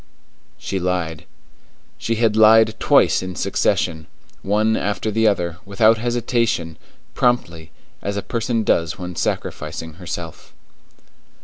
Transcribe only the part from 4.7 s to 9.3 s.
after the other, without hesitation, promptly, as a person does when